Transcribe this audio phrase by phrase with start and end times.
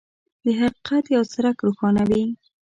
[0.43, 2.23] د حقیقت یو څرک روښانوي.